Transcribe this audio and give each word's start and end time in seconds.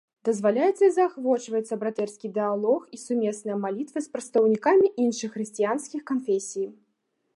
Дазваляецца 0.27 0.79
і 0.85 0.87
заахвочваецца 0.93 1.77
братэрскі 1.83 2.31
дыялог 2.37 2.81
і 2.97 3.01
сумесныя 3.03 3.57
малітвы 3.67 3.99
з 4.07 4.17
прадстаўнікамі 4.17 4.87
іншых 5.07 5.29
хрысціянскіх 5.37 6.01
канфесій. 6.13 6.67